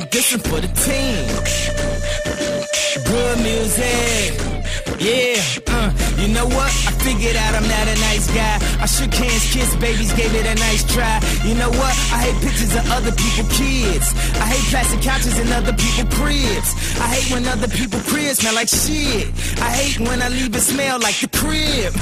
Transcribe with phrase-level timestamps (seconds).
[0.00, 1.24] take this one for the team.
[3.04, 4.56] Good music.
[4.98, 5.90] Yeah, uh,
[6.20, 6.70] you know what?
[6.88, 8.56] I figured out I'm not a nice guy.
[8.80, 11.20] I shook hands, kissed babies, gave it a nice try.
[11.44, 11.94] You know what?
[12.12, 14.06] I hate pictures of other people's kids.
[14.40, 16.70] I hate plastic couches in other people's cribs.
[17.00, 19.28] I hate when other people's cribs smell like shit.
[19.60, 21.92] I hate when I leave it smell like the crib.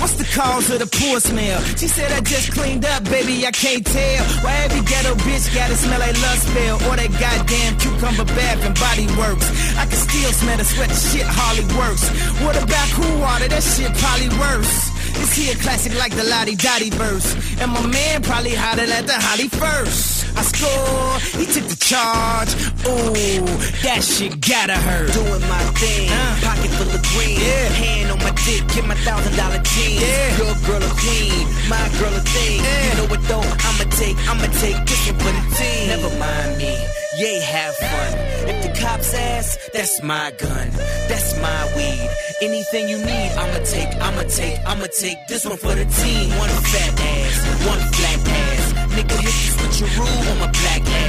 [0.00, 1.60] What's the cause of the poor smell?
[1.76, 4.24] She said I just cleaned up, baby, I can't tell.
[4.44, 8.74] Why every ghetto bitch gotta smell like Love Spell or that goddamn cucumber bath and
[8.78, 9.46] body works.
[9.76, 12.04] I can still smell the sweat, the shit Harley works.
[12.44, 13.48] What about cool water?
[13.48, 14.95] That shit probably worse.
[15.22, 17.34] Is here classic like the Lottie Dottie verse?
[17.60, 20.26] And my man probably hotter at the Holly first.
[20.36, 22.52] I score, he took the charge.
[22.84, 23.46] Ooh,
[23.82, 25.12] that shit gotta hurt.
[25.12, 26.38] Doing my thing, uh.
[26.44, 27.40] pocket full of green.
[27.40, 27.68] Yeah.
[27.72, 30.02] Hand on my dick, get my thousand dollar jeans.
[30.02, 30.36] Yeah.
[30.36, 32.60] Your girl a queen, my girl a thing.
[32.60, 32.90] Yeah.
[32.90, 33.40] You know what though?
[33.40, 35.88] I'ma take, I'ma take this one for the team.
[35.88, 37.05] Never mind me.
[37.18, 38.12] Yay, have fun.
[38.46, 40.68] If the cops ask, that's my gun.
[41.08, 42.10] That's my weed.
[42.42, 46.28] Anything you need, I'ma take, I'ma take, I'ma take this one for the team.
[46.36, 48.72] One fat ass, one flat ass.
[48.92, 51.05] Nigga hit the switcheroo on my black ass.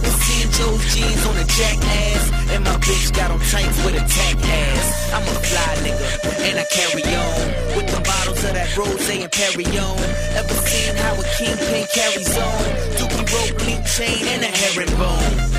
[0.00, 2.32] Ever seen Joe's jeans on a jackass?
[2.52, 5.12] And my bitch got on tights with a tack ass.
[5.12, 6.08] I'm a fly nigga,
[6.48, 7.76] and I carry on.
[7.76, 9.98] With the bottles of that rose and Perignon.
[10.40, 12.62] Ever seen how a kingpin carries on?
[12.96, 15.49] Dookie rope, link chain, and a herringbone.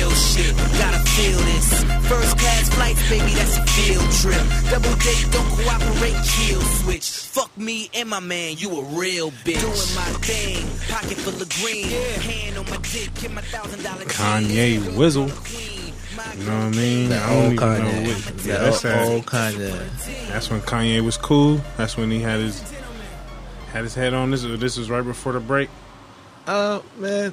[0.00, 1.84] Real shit, gotta feel this.
[2.08, 4.70] First class flights, baby, that's a field trip.
[4.70, 7.10] Double date, don't cooperate, kill switch.
[7.10, 9.60] Fuck me and my man, you a real bitch.
[9.60, 11.88] Doing my thing, pocket full of green.
[12.22, 15.28] Hand on my dick, get my thousand dollar Kanye Wizzle.
[16.38, 17.08] You know what I mean?
[17.10, 18.06] That I don't old even know Kanye.
[18.06, 18.46] what.
[18.46, 19.06] Yeah, That that's that.
[19.08, 20.28] old Kanye.
[20.28, 21.60] That's when Kanye was cool.
[21.76, 22.60] That's when he had his
[23.72, 24.42] had his head on this.
[24.44, 25.68] This was right before the break.
[26.46, 27.32] Uh, man,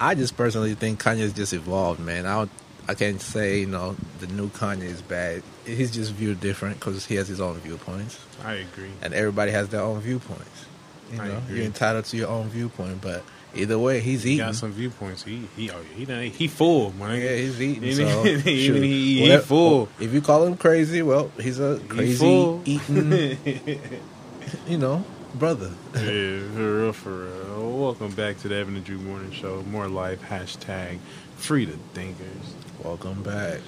[0.00, 2.26] I just personally think Kanye's just evolved, man.
[2.26, 2.48] I
[2.86, 5.42] I can't say you know the new Kanye is bad.
[5.64, 8.90] He's just viewed different because he has his own viewpoints, I agree.
[9.02, 10.66] and everybody has their own viewpoints.
[11.12, 11.56] You I know, agree.
[11.58, 13.22] you're entitled to your own viewpoint, but
[13.54, 14.46] either way, he's He eating.
[14.46, 15.22] got some viewpoints.
[15.22, 17.20] He he oh, he done, he full, man.
[17.20, 17.94] Yeah, he's eating.
[17.94, 19.88] So, he- he- he full.
[20.00, 22.60] If you call him crazy, well, he's a crazy full.
[22.66, 23.38] eating,
[24.68, 25.70] you know, brother.
[25.94, 26.00] yeah,
[26.54, 27.78] for real, for real.
[27.78, 29.62] Welcome back to the Evan and Drew Morning Show.
[29.62, 30.22] More life.
[30.22, 30.98] Hashtag
[31.36, 32.54] free the thinkers.
[32.82, 33.60] Welcome back.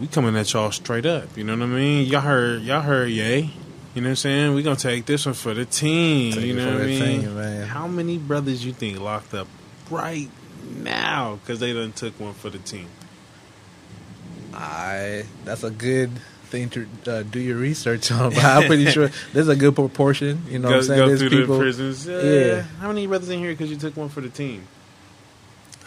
[0.00, 1.36] We coming at y'all straight up.
[1.36, 2.06] You know what I mean?
[2.06, 3.50] Y'all heard y'all heard yay.
[3.94, 4.54] You know what I'm saying?
[4.54, 6.32] We gonna take this one for the team.
[6.32, 7.20] Take you know what I mean?
[7.20, 7.66] team, man.
[7.66, 9.48] How many brothers you think locked up
[9.90, 10.30] right
[10.76, 12.88] now because they done took one for the team?
[14.54, 16.10] I that's a good
[16.52, 18.30] thing to uh, do your research on.
[18.34, 20.44] But I'm pretty sure there's a good proportion.
[20.48, 20.98] You know go what I'm saying?
[21.00, 21.54] go There's through people.
[21.56, 22.06] the prisons.
[22.08, 22.62] Uh, Yeah.
[22.80, 24.66] How many brothers in here because you took one for the team?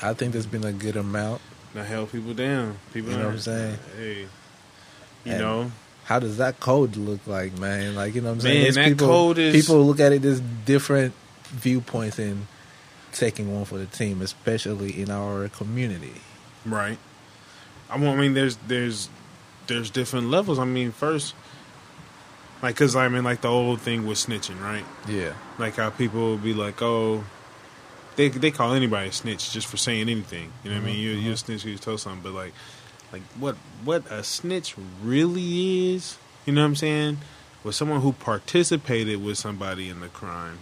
[0.02, 1.42] I think there's been a good amount.
[1.74, 2.78] Now held people down.
[2.94, 3.78] People, You know what I'm saying?
[3.98, 5.72] Hey, you And know,
[6.06, 7.96] How does that code look like, man?
[7.96, 8.64] Like you know what I'm saying?
[8.64, 11.14] Man, that people, code is- people look at it as different
[11.50, 12.48] viewpoints in
[13.14, 16.14] taking one for the team, especially in our community.
[16.66, 16.98] right?
[17.90, 19.10] I mean, I mean, there's there's
[19.68, 20.60] there's different levels.
[20.60, 21.36] I mean, first,
[22.62, 24.86] like, cause I mean, like the old thing with snitching, right?
[25.08, 27.24] Yeah, Like how people would be like, oh,
[28.16, 30.52] they they call anybody a snitch just for saying anything.
[30.64, 30.96] You know what I mean?
[30.96, 32.54] Mm-hmm, you you a snitch, you told something, but like,
[33.12, 36.18] like what what a snitch really is.
[36.46, 37.18] You know what I'm saying?
[37.64, 40.60] Was someone who participated with somebody in the crime.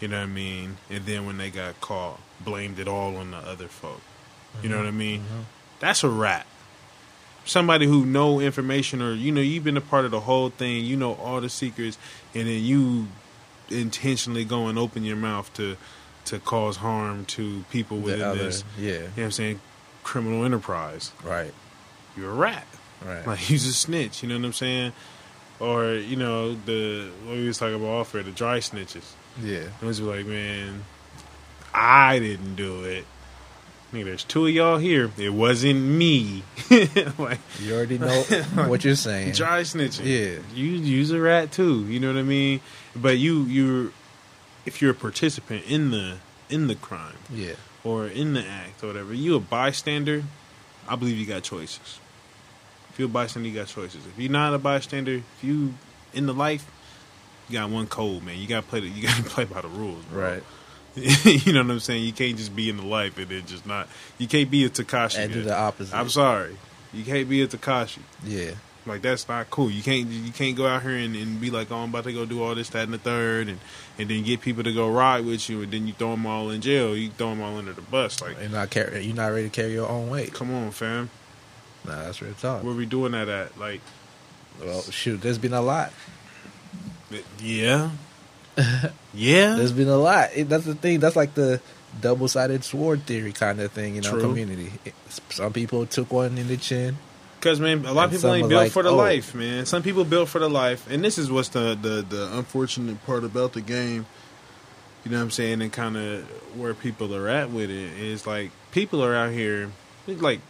[0.00, 0.76] You know what I mean?
[0.90, 4.00] And then when they got caught, blamed it all on the other folk.
[4.62, 5.24] You know mm-hmm, what I mean?
[5.80, 6.46] That's a rat.
[7.46, 10.84] Somebody who know information or you know you've been a part of the whole thing,
[10.84, 11.96] you know all the secrets,
[12.34, 13.06] and then you
[13.70, 15.76] intentionally go and open your mouth to
[16.26, 18.64] to cause harm to people within the other, this.
[18.76, 19.60] yeah, You know what I'm saying?
[20.02, 21.12] Criminal enterprise.
[21.24, 21.54] right,
[22.16, 22.66] You're a rat.
[23.04, 23.24] right.
[23.26, 24.22] Like he's a snitch.
[24.24, 24.92] You know what I'm saying?
[25.60, 29.04] Or you know the what we was talking about off the dry snitches.
[29.40, 30.82] yeah, and It was like, man,
[31.72, 33.04] I didn't do it.
[33.92, 35.10] Nigga, there's two of y'all here.
[35.16, 36.42] It wasn't me.
[37.18, 38.22] like you already know
[38.68, 39.32] what you're saying.
[39.34, 40.04] dry snitching.
[40.04, 40.38] Yeah.
[40.54, 41.84] you use a rat too.
[41.86, 42.60] You know what I mean?
[42.94, 43.90] But you, you're
[44.66, 46.16] if you're a participant in the
[46.50, 47.54] in the crime Yeah,
[47.84, 50.24] or in the act or whatever, you a bystander.
[50.88, 51.98] I believe you got choices.
[52.90, 54.04] If you're a bystander, you got choices.
[54.06, 55.74] If you're not a bystander, if you
[56.12, 56.68] in the life,
[57.48, 58.38] you got one code, man.
[58.38, 58.80] You got to play.
[58.80, 60.22] The, you got to play by the rules, bro.
[60.22, 60.42] right.
[61.24, 62.04] you know what I'm saying?
[62.04, 63.88] You can't just be in the life and then just not.
[64.18, 65.18] You can't be a Tekashi.
[65.18, 65.94] And do the opposite.
[65.94, 66.56] I'm sorry,
[66.92, 67.98] you can't be a Tekashi.
[68.24, 68.52] Yeah,
[68.86, 69.70] Like that's not cool.
[69.70, 72.12] You can't you can't go out here and, and be like, oh, I'm about to
[72.12, 73.58] go do all this, that, and the third, and
[73.98, 76.50] and then get people to go ride with you, and then you throw them all
[76.50, 76.96] in jail.
[76.96, 78.22] You throw them all under the bus.
[78.22, 80.32] Like, You're not carry, You're not ready to carry your own weight.
[80.32, 81.10] come on, fam.
[81.86, 82.62] Nah, that's real talk.
[82.64, 83.58] Where we doing that at?
[83.58, 83.80] Like,
[84.60, 85.92] Well, shoot, there's been a lot.
[87.40, 87.90] yeah,
[89.14, 89.56] yeah.
[89.56, 90.30] There's been a lot.
[90.34, 91.00] It, that's the thing.
[91.00, 91.60] That's like the
[92.00, 94.72] double sided sword theory kind of thing in our community.
[94.84, 94.94] It-
[95.30, 96.98] some people took one in the chin.
[97.38, 98.96] Because man, a lot of people ain't built like, for the oh.
[98.96, 99.66] life, man.
[99.66, 103.24] Some people built for the life, and this is what's the the the unfortunate part
[103.24, 104.06] about the game.
[105.04, 106.24] You know what I'm saying, and kind of
[106.58, 109.70] where people are at with it is like people are out here
[110.06, 110.40] like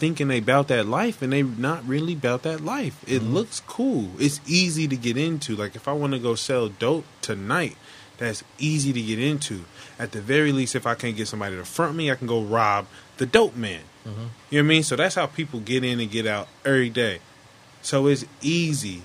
[0.00, 3.04] thinking they about that life, and they not really about that life.
[3.06, 3.34] It mm-hmm.
[3.34, 4.10] looks cool.
[4.18, 5.54] It's easy to get into.
[5.54, 7.76] Like if I want to go sell dope tonight,
[8.18, 9.64] that's easy to get into.
[9.98, 12.42] At the very least, if I can't get somebody to front me, I can go
[12.42, 12.86] rob
[13.18, 13.82] the dope man.
[14.06, 14.10] Mm-hmm.
[14.18, 14.82] You know what I mean?
[14.82, 17.20] So that's how people get in and get out every day.
[17.82, 19.02] So it's easy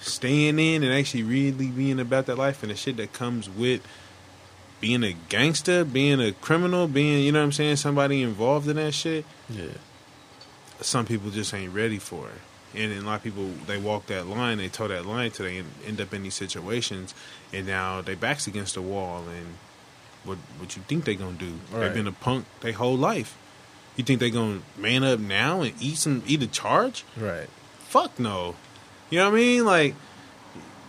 [0.00, 3.80] staying in and actually really being about that life and the shit that comes with
[4.80, 8.76] being a gangster, being a criminal, being, you know what I'm saying, somebody involved in
[8.76, 9.24] that shit.
[9.48, 9.68] Yeah.
[10.80, 12.80] Some people just ain't ready for it.
[12.80, 15.58] And, then a lot of people, they walk that line, they toe that line today
[15.58, 17.14] and end up in these situations.
[17.52, 19.24] And now they backs against the wall.
[19.28, 19.54] And
[20.24, 21.52] what what you think they going to do?
[21.70, 21.80] Right.
[21.80, 23.38] They've been a punk their whole life.
[23.96, 27.04] You think they going to man up now and eat some, eat a charge?
[27.16, 27.48] Right.
[27.78, 28.56] fuck no.
[29.10, 29.64] You know what I mean?
[29.64, 29.94] Like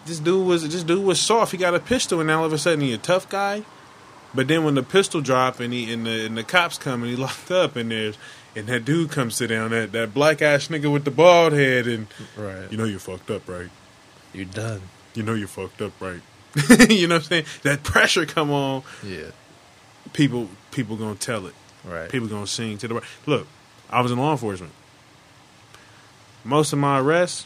[0.06, 1.52] this dude was this dude was soft.
[1.52, 3.64] He got a pistol, and now all of a sudden he a tough guy.
[4.34, 7.12] But then when the pistol drop and he and the and the cops come and
[7.12, 8.18] he locked up and there's
[8.56, 11.88] and that dude comes sit down that that black ass nigga with the bald head
[11.88, 12.08] and
[12.38, 12.72] Right.
[12.72, 13.70] you know you're fucked up, right?
[14.34, 14.82] You're done.
[15.14, 16.22] You know you're fucked up, right?
[16.90, 17.46] you know what I'm saying?
[17.64, 19.32] That pressure come on, Yeah.
[20.14, 21.54] people people gonna tell it.
[21.84, 22.10] Right.
[22.10, 23.04] People gonna sing to the right.
[23.26, 23.48] Look,
[23.90, 24.74] I was in law enforcement.
[26.44, 27.46] Most of my arrests,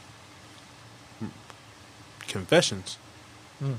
[2.28, 2.98] confessions.
[3.60, 3.74] Hmm.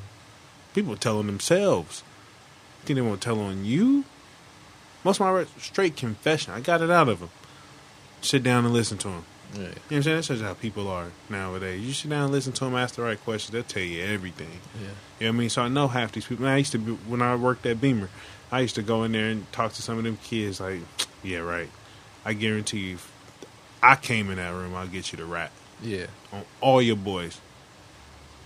[0.74, 2.02] People telling themselves.
[2.84, 4.04] Think they won't tell on you?
[5.04, 6.52] Most of my arrests, straight confession.
[6.52, 7.30] I got it out of them.
[8.22, 9.24] Sit down and listen to them.
[9.54, 9.58] Yeah.
[9.60, 10.16] You know what I'm saying?
[10.16, 11.80] That's just how people are nowadays.
[11.80, 13.52] You sit down and listen to them, ask the right questions.
[13.52, 14.60] They'll tell you everything.
[14.74, 14.80] Yeah.
[14.80, 14.92] You know
[15.32, 15.48] what I mean?
[15.50, 16.44] So I know half these people.
[16.44, 18.10] Man, I used to be, when I worked at Beamer,
[18.52, 20.60] I used to go in there and talk to some of them kids.
[20.60, 20.80] Like,
[21.22, 21.70] yeah, right.
[22.24, 23.12] I guarantee you, if
[23.82, 25.50] I came in that room, I'll get you to rap
[25.82, 26.06] Yeah.
[26.32, 27.40] on all your boys.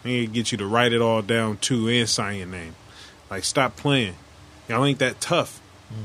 [0.05, 2.77] And get you to write it all down too and sign your name.
[3.31, 4.15] Like, stop playing.
[4.69, 5.61] Y'all ain't that tough.
[5.93, 6.03] Mm-hmm.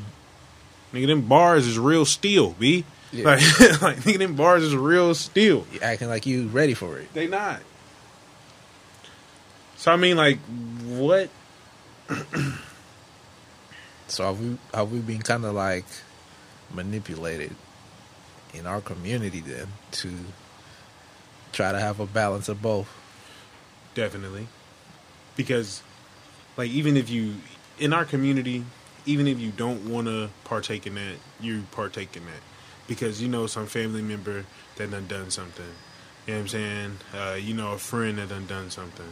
[0.94, 2.86] Nigga, them bars is real steel, b.
[3.12, 3.26] Yeah.
[3.26, 3.40] Like,
[3.82, 5.66] like, nigga, them bars is real steel.
[5.72, 7.14] You acting like you ready for it.
[7.14, 7.62] They not.
[9.78, 10.40] So I mean, like,
[10.86, 11.30] what?
[14.10, 15.86] So have we have we been kind of like
[16.74, 17.56] manipulated
[18.56, 20.12] in our community then to
[21.52, 22.90] try to have a balance of both?
[23.94, 24.48] Definitely,
[25.36, 25.84] because,
[26.58, 27.36] like, even if you
[27.78, 28.66] in our community,
[29.06, 32.42] even if you don't want to partake in that, you partake in that
[32.88, 34.46] because you know some family member
[34.78, 35.66] that done done something.
[36.28, 36.98] You know what I'm saying?
[37.14, 39.12] Uh, you know a friend that done done something.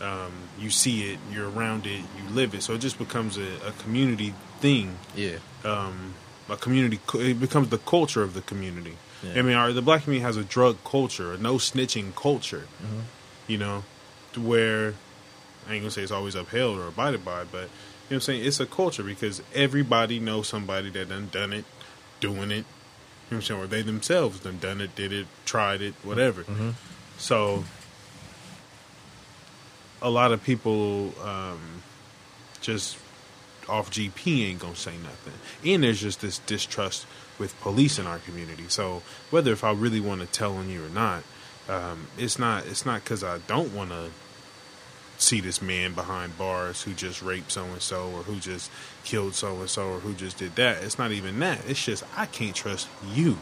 [0.00, 3.56] Um, you see it, you're around it, you live it, so it just becomes a,
[3.66, 4.96] a community thing.
[5.14, 5.36] Yeah.
[5.64, 6.14] um,
[6.48, 6.98] a community.
[7.14, 8.96] It becomes the culture of the community.
[9.22, 9.34] Yeah.
[9.38, 12.66] I mean, our, the black community has a drug culture, a no snitching culture.
[12.82, 13.02] Mhm.
[13.46, 13.84] You know,
[14.32, 14.94] to where
[15.68, 17.68] I ain't gonna say it's always upheld or abided by, but
[18.10, 21.52] you know what I'm saying it's a culture because everybody knows somebody that done done
[21.52, 21.64] it,
[22.18, 22.54] doing it.
[22.54, 22.64] You know
[23.28, 26.42] what I'm saying, or they themselves done done it, did it, tried it, whatever.
[26.42, 26.74] Mhm.
[27.18, 27.64] So
[30.02, 31.82] a lot of people um,
[32.60, 32.96] just
[33.68, 35.34] off GP ain't gonna say nothing.
[35.64, 37.06] And there's just this distrust
[37.38, 38.64] with police in our community.
[38.68, 41.22] So whether if I really want to tell on you or not,
[41.68, 44.10] um, it's not it's not because I don't want to
[45.20, 48.70] see this man behind bars who just raped so and so or who just
[49.04, 50.82] killed so and so or who just did that.
[50.82, 51.60] It's not even that.
[51.68, 53.38] It's just I can't trust you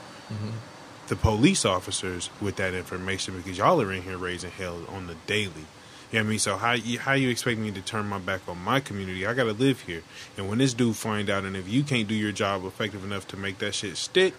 [1.09, 5.15] the police officers with that information because y'all are in here raising hell on the
[5.27, 5.67] daily.
[6.11, 6.39] You know what I mean?
[6.39, 9.27] So how you how you expect me to turn my back on my community?
[9.27, 10.03] I gotta live here.
[10.37, 13.27] And when this dude find out and if you can't do your job effective enough
[13.29, 14.35] to make that shit stick,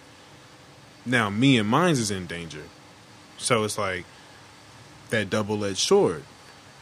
[1.06, 2.64] now me and mines is in danger.
[3.38, 4.04] So it's like
[5.10, 6.24] that double edged sword.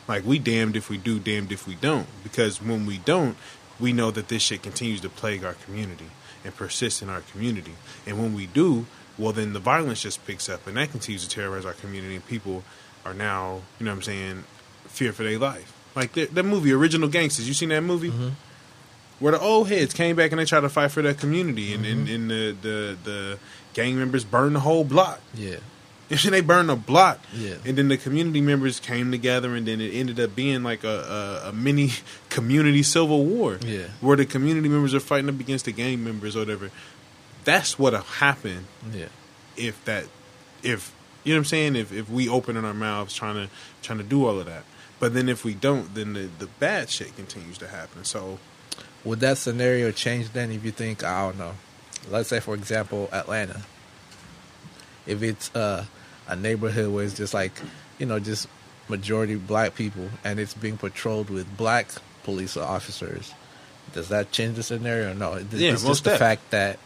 [0.09, 2.07] Like we damned if we do, damned if we don't.
[2.25, 3.37] Because when we don't,
[3.79, 6.11] we know that this shit continues to plague our community
[6.45, 7.75] and persist in our community.
[8.07, 8.87] And when we do,
[9.19, 12.27] well then the violence just picks up and that continues to terrorize our community and
[12.27, 12.65] people
[13.05, 14.45] are now, you know what I'm saying,
[14.87, 15.73] fear for their life.
[15.95, 18.11] Like the, that movie, Original Gangsters, you seen that movie?
[18.11, 18.29] Mm-hmm.
[19.19, 21.85] Where the old heads came back and they tried to fight for their community and,
[21.85, 22.15] and, mm-hmm.
[22.15, 23.39] and the, the the
[23.75, 25.21] gang members burned the whole block.
[25.35, 25.57] Yeah.
[26.11, 27.21] And they burned a block.
[27.35, 27.57] Yeah.
[27.67, 31.43] And then the community members came together, and then it ended up being like a,
[31.45, 31.91] a, a mini
[32.31, 33.59] community civil war.
[33.65, 33.89] Yeah.
[34.01, 36.71] Where the community members are fighting up against the gang members or whatever.
[37.45, 39.07] That's what happened Yeah.
[39.57, 40.05] if that
[40.63, 40.93] if
[41.25, 43.49] you know what I'm saying if if we open in our mouths trying to
[43.83, 44.65] trying to do all of that.
[45.01, 48.05] But then if we don't, then the the bad shit continues to happen.
[48.05, 48.39] So
[49.05, 51.53] Would that scenario change then if you think I don't know?
[52.11, 53.63] Let's say for example Atlanta.
[55.07, 55.87] If it's uh,
[56.29, 57.53] a neighborhood where it's just like,
[57.99, 58.47] you know, just
[58.89, 61.91] majority black people and it's being patrolled with black
[62.23, 63.35] police officers,
[63.93, 65.13] does that change the scenario?
[65.15, 66.19] No, it's Yeah, just the def.
[66.19, 66.79] fact that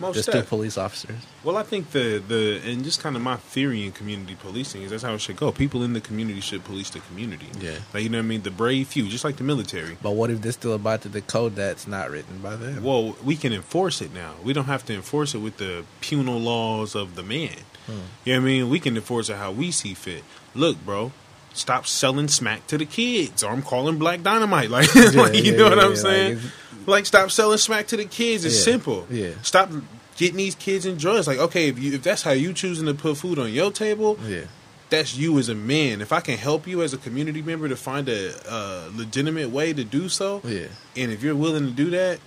[0.00, 0.24] most def.
[0.24, 1.16] still police officers.
[1.44, 4.90] Well, I think the the and just kind of my theory in community policing is
[4.90, 5.52] that's how it should go.
[5.52, 7.46] People in the community should police the community.
[7.60, 7.74] Yeah.
[7.94, 8.42] like you know what I mean.
[8.42, 9.96] The brave few, just like the military.
[10.02, 12.82] But what if they're still about to the code that's not written by them?
[12.82, 14.34] Well, we can enforce it now.
[14.42, 17.56] We don't have to enforce it with the penal laws of the man.
[17.86, 17.92] Hmm.
[18.24, 18.68] You know what I mean?
[18.70, 20.22] We can enforce it how we see fit.
[20.54, 21.12] Look, bro,
[21.54, 24.70] stop selling smack to the kids, or I'm calling black dynamite.
[24.76, 26.34] Like, like, you yeah, know what yeah, I'm yeah, saying?
[26.36, 28.44] like, Like, stop selling smack to the kids.
[28.44, 29.06] It's Yeah, simple.
[29.10, 29.30] yeah.
[29.42, 29.70] Stop
[30.16, 31.26] getting these kids in drugs.
[31.26, 34.18] Like, okay, if you if that's how you choosing to put food on your table,
[34.26, 34.42] yeah,
[34.90, 36.00] that's you as a man.
[36.00, 39.72] If I can help you as a community member to find a, uh legitimate way
[39.72, 42.18] to do so, yeah, and if you're willing to do that,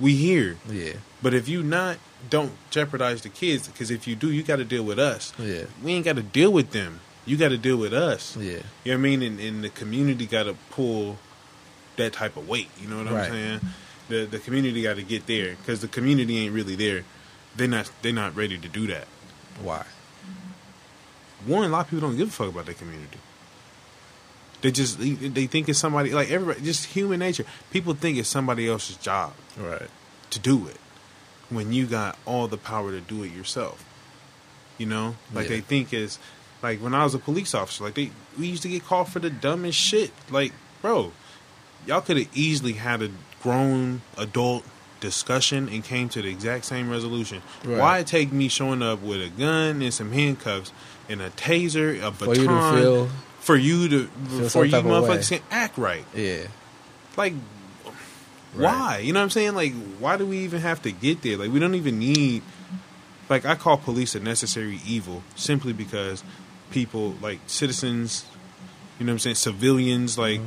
[0.00, 0.56] we here.
[0.68, 1.98] yeah, But if you not,
[2.30, 5.32] don't jeopardize the kids because if you do, you got to deal with us.
[5.38, 7.00] yeah, We ain't got to deal with them.
[7.26, 8.36] You got to deal with us.
[8.36, 8.44] yeah.
[8.44, 9.22] You know what I mean?
[9.22, 11.18] And, and the community got to pull
[11.96, 12.68] that type of weight.
[12.80, 13.24] You know what Right.
[13.26, 13.60] I'm saying?
[14.08, 17.04] The the community got to get there because the community ain't really there.
[17.56, 17.90] They're not.
[18.02, 19.06] They're not ready to do that.
[19.62, 19.84] Why?
[21.46, 23.18] One, a lot of people don't give a fuck about their community.
[24.62, 26.64] They just they, they think it's somebody like everybody.
[26.64, 27.44] Just human nature.
[27.70, 29.34] People think it's somebody else's job.
[29.58, 29.88] Right.
[30.30, 30.76] to do it
[31.50, 33.84] when you got all the power to do it yourself.
[34.78, 35.56] You know, like Yeah.
[35.56, 36.18] they think is
[36.62, 39.18] like when I was a police officer, like they we used to get called for
[39.18, 40.12] the dumbest shit.
[40.30, 40.52] Like,
[40.82, 41.12] bro,
[41.86, 43.10] y'all could have easily had a
[43.42, 44.64] grown adult
[45.00, 47.40] discussion and came to the exact same resolution.
[47.64, 47.78] Right.
[47.78, 50.72] Why take me showing up with a gun and some handcuffs
[51.08, 53.08] and a taser, a For you to baton feel,
[53.40, 54.06] for you to
[54.48, 54.90] for you type of way.
[54.92, 56.04] motherfuckers can act right?
[56.14, 56.48] yeah,
[57.16, 57.32] like
[58.54, 58.98] why?
[58.98, 59.54] You know what i'm saying?
[59.54, 61.36] Like why do we even have to get there?
[61.36, 62.42] Like we don't even need
[63.28, 66.24] like i call police a necessary evil simply because
[66.70, 68.24] people like citizens
[68.98, 70.40] you know what i'm saying civilians like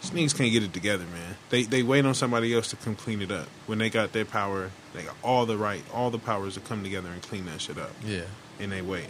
[0.00, 1.36] these niggas can't get it together man.
[1.50, 3.48] They they wait on somebody else to come clean it up.
[3.66, 6.82] When they got their power they got all the right all the powers to come
[6.82, 7.90] together and clean that shit up.
[8.04, 8.22] Yeah.
[8.60, 9.08] and they wait.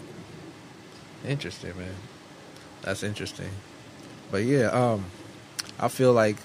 [1.26, 1.94] Interesting, man.
[2.82, 3.50] That's interesting.
[4.30, 5.06] But yeah, um,
[5.78, 6.36] I feel like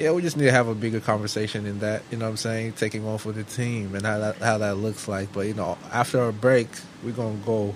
[0.00, 2.02] yeah, we just need to have a bigger conversation in that.
[2.10, 2.72] You know what I'm saying?
[2.72, 5.32] Taking on for the team and how that how that looks like.
[5.32, 6.68] But you know, after our break,
[7.04, 7.74] we're gonna go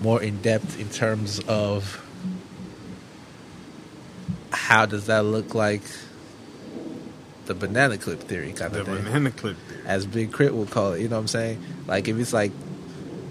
[0.00, 2.04] more in depth in terms of
[4.50, 5.82] how does that look like
[7.46, 10.54] the banana clip theory kind the of thing The banana clip there as Big K.R.I.T.
[10.54, 11.02] would call it.
[11.02, 11.62] You know what I'm saying?
[11.86, 12.52] Like if it's like,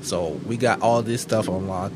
[0.01, 1.91] so we got all this stuff on lock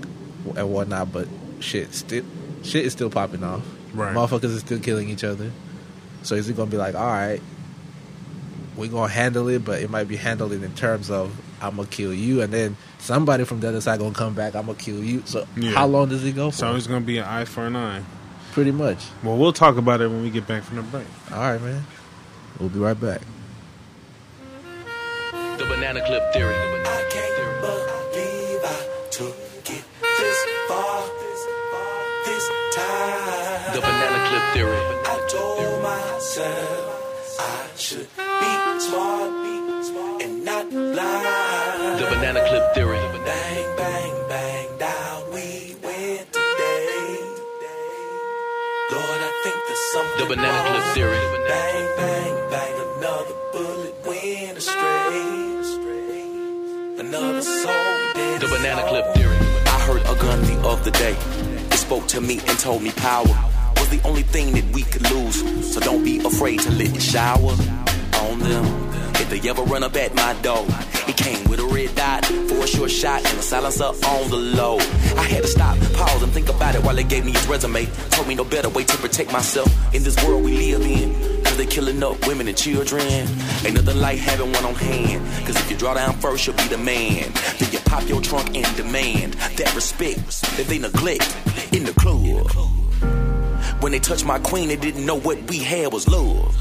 [0.56, 1.28] and whatnot, but
[1.60, 2.26] shit still,
[2.64, 3.62] shit is still popping off.
[3.94, 4.16] Right.
[4.16, 5.52] Motherfuckers are still killing each other.
[6.24, 7.42] So is it gonna be like, all right,
[8.76, 12.14] we're gonna handle it, but it might be handled in terms of I'm gonna kill
[12.14, 15.22] you, and then somebody from the other side gonna come back, I'm gonna kill you.
[15.26, 15.72] So Yeah.
[15.72, 16.58] how long does it go for?
[16.58, 18.02] so it's gonna be an eye for an eye
[18.54, 19.00] Pretty much.
[19.24, 21.86] well we'll talk about it when we get back from the break All right, man.
[22.60, 23.22] We'll be right back.
[25.58, 26.54] The banana clip theory.
[26.56, 29.36] I can't believe I took
[29.70, 29.84] it
[30.20, 31.02] this far,
[32.26, 33.74] this time.
[33.74, 35.73] The banana clip theory.
[36.24, 42.00] I told myself I should be smart and not blind.
[42.00, 42.98] The banana clip theory.
[43.26, 47.20] Bang, bang, bang, down we went today.
[48.92, 51.20] Lord, I think there's something The banana clip theory.
[51.48, 55.44] Bang, bang, bang, another bullet went astray.
[57.00, 58.90] Another soul dead The banana soul.
[58.90, 59.38] clip theory.
[59.68, 61.18] I heard a gun the other day.
[61.68, 63.53] It spoke to me and told me power was
[63.94, 65.38] the only thing that we could lose.
[65.72, 67.54] So don't be afraid to let it shower
[68.26, 68.66] on them.
[69.22, 70.66] If they ever run up at my door,
[71.08, 74.38] it came with a red dot for a short shot and a silencer on the
[74.38, 74.78] low.
[75.16, 77.86] I had to stop, pause, and think about it while they gave me his resume.
[78.10, 81.44] Told me no better way to protect myself in this world we live in.
[81.44, 83.06] Cause they killing up women and children.
[83.06, 85.22] Ain't nothing like having one on hand.
[85.46, 87.32] Cause if you draw down first, you'll be the man.
[87.60, 91.38] Then you pop your trunk and demand that respect that they neglect
[91.72, 92.83] in the club.
[93.84, 96.56] When they touched my queen, they didn't know what we had was love.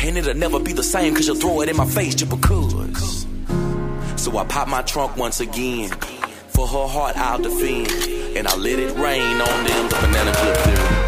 [0.00, 3.28] And it'll never be the same cause you'll throw it in my face just because.
[4.16, 5.88] So I pop my trunk once again.
[6.48, 7.92] For her heart, I'll defend.
[8.36, 9.88] And I'll let it rain on them.
[9.88, 10.99] The banana clip theory.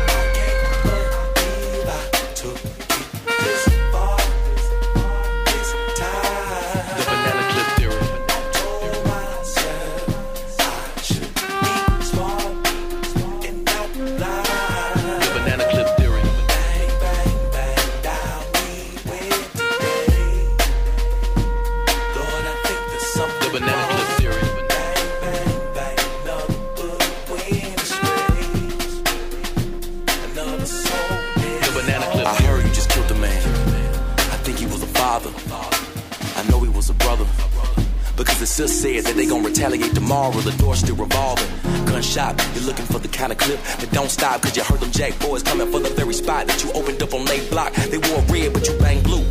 [43.23, 44.43] Kind of clip that don't stop.
[44.43, 47.15] Cause you heard them jack boys coming for the very spot that you opened up
[47.15, 47.73] on late block.
[47.73, 49.23] They wore red, but you bang blue.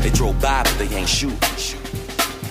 [0.00, 1.36] They drove by, but they ain't shoot.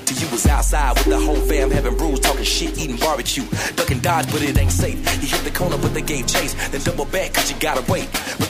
[0.05, 3.43] Till you was outside with the whole fam having brews, talking shit, eating barbecue.
[3.75, 4.97] Ducking dodge, but it ain't safe.
[5.21, 6.53] You hit the corner, but they gave chase.
[6.69, 8.07] Then double back, cause you gotta wait.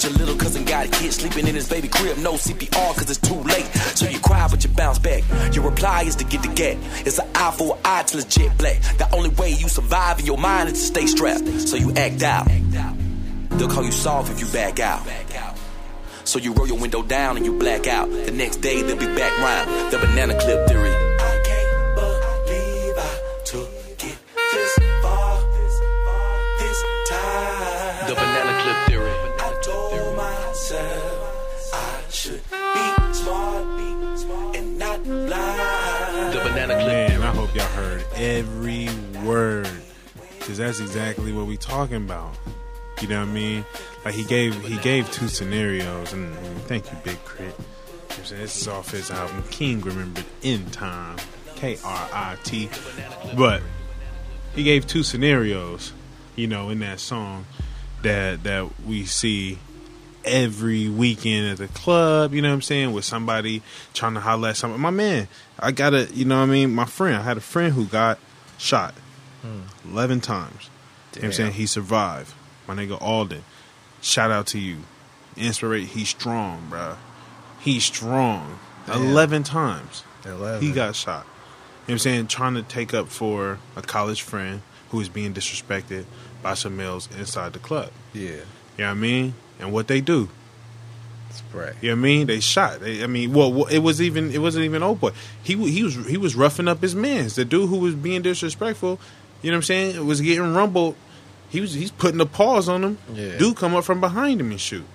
[0.07, 2.17] Your little cousin got a kid sleeping in his baby crib.
[2.19, 3.65] No CPR, cause it's too late.
[3.93, 5.21] So you cry, but you bounce back.
[5.53, 6.77] Your reply is to get the gat.
[7.05, 8.79] It's an eye for an eye till it's jet black.
[8.97, 11.45] The only way you survive in your mind is to stay strapped.
[11.67, 12.47] So you act out.
[13.57, 15.05] They'll call you soft if you back out.
[16.23, 18.09] So you roll your window down and you black out.
[18.09, 19.91] The next day they'll be back round.
[19.91, 21.06] The banana clip theory.
[40.47, 42.33] Because that's exactly what we talking about.
[43.01, 43.65] You know what I mean?
[44.05, 47.53] Like he gave he gave two scenarios, and, and thank you, Big Crit.
[47.53, 48.41] You know?
[48.41, 51.17] This is off his album, King Remembered in Time,
[51.55, 52.69] K R I T.
[53.35, 53.61] But
[54.55, 55.91] he gave two scenarios,
[56.37, 57.45] you know, in that song
[58.03, 59.59] that that we see
[60.23, 63.61] every weekend at the club, you know what I'm saying, with somebody
[63.93, 64.81] trying to holler at somebody.
[64.81, 65.27] My man,
[65.59, 67.85] I got a, you know what I mean, my friend, I had a friend who
[67.85, 68.17] got
[68.57, 68.93] shot
[69.85, 70.69] 11 times.
[71.13, 71.51] You know what I'm saying?
[71.53, 72.33] He survived.
[72.67, 73.43] My nigga Alden.
[74.01, 74.79] Shout out to you.
[75.35, 75.87] Inspiration.
[75.87, 76.97] He's strong, bro.
[77.59, 78.59] He's strong.
[78.85, 79.03] Damn.
[79.03, 80.03] 11 times.
[80.25, 80.61] 11.
[80.61, 81.23] He got shot.
[81.23, 81.29] You know
[81.85, 82.27] what I'm saying?
[82.27, 86.05] Trying to take up for a college friend who is being disrespected
[86.41, 87.91] by some males inside the club.
[88.13, 88.21] Yeah.
[88.21, 88.35] You
[88.79, 89.33] know what I mean?
[89.59, 90.29] And what they do.
[91.31, 91.73] Spray.
[91.81, 92.27] You know what I mean?
[92.27, 92.79] They shot.
[92.79, 95.11] They, I mean, well, well, it was even it wasn't even old boy.
[95.43, 97.35] He he was he was roughing up his mans.
[97.35, 98.99] The dude who was being disrespectful,
[99.41, 100.95] you know what I'm saying, It was getting rumbled.
[101.49, 102.97] He was he's putting a pause on him.
[103.13, 103.37] Yeah.
[103.37, 104.85] Dude come up from behind him and shoot.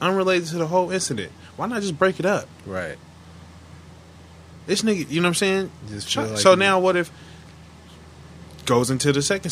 [0.00, 1.30] Unrelated to the whole incident.
[1.56, 2.48] Why not just break it up?
[2.64, 2.96] Right.
[4.66, 5.70] This nigga, you know what I'm saying?
[5.88, 7.10] Just like so now what if
[8.64, 9.50] goes into the second?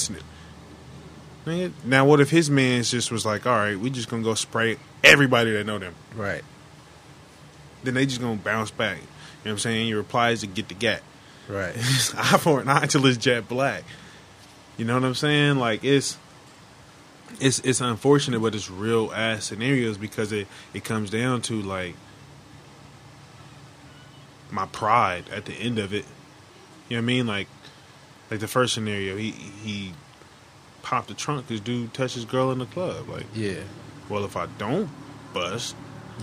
[1.44, 4.34] Nigga, Now what if his man's just was like, all right, we just gonna go
[4.34, 5.94] spray everybody that know them.
[6.14, 6.42] Right.
[7.84, 8.96] then they just gonna bounce back.
[8.96, 9.08] You know
[9.42, 9.88] what I'm saying?
[9.88, 11.02] Your reply is to get the gat.
[11.48, 11.74] Right.
[11.76, 13.84] Eye for an eye till it's jet black.
[14.76, 15.56] You know what I'm saying?
[15.58, 16.18] Like it's
[17.40, 21.94] it's it's unfortunate, but it's real ass scenarios because it it comes down to like
[24.50, 26.04] my pride at the end of it.
[26.88, 27.26] You know what I mean?
[27.26, 27.48] Like
[28.30, 29.92] like the first scenario, he he
[30.82, 33.08] popped the trunk because dude touched his girl in the club.
[33.08, 33.60] Like, Yeah.
[34.08, 34.88] well, if I don't
[35.34, 35.74] bust,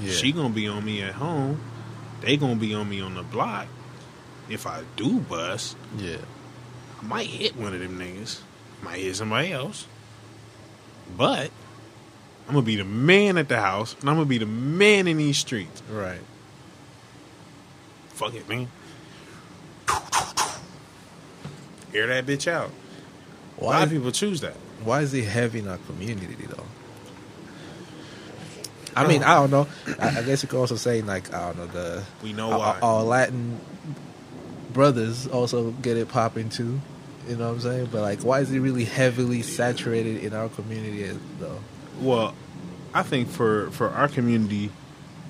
[0.02, 0.12] Yeah.
[0.12, 1.60] she gonna be on me at home.
[2.22, 3.68] They gonna be on me on the block.
[4.50, 6.18] If I do bust, Yeah.
[7.02, 8.40] I might hit one of them niggas.
[8.84, 9.88] Might hit somebody else.
[11.18, 11.52] But
[12.48, 15.18] I'm gonna be the man at the house, and I'm gonna be the man in
[15.18, 15.82] these streets.
[15.90, 16.20] Right.
[18.10, 18.68] Fuck it, man.
[21.94, 22.72] Air that bitch out.
[23.60, 23.84] A lot Why?
[23.84, 24.56] of people choose that.
[24.84, 26.64] Why is it heavy in our community though?
[28.98, 29.68] I mean, I don't know.
[30.00, 32.60] I, I guess you could also say like I don't know the We know all,
[32.60, 32.80] why.
[32.82, 33.60] all Latin
[34.76, 36.82] brothers also get it popping too.
[37.28, 37.90] You know what I'm saying?
[37.92, 41.60] But like, why is it really heavily saturated in our community though?
[42.00, 42.36] Well,
[42.94, 44.70] I think for for our community,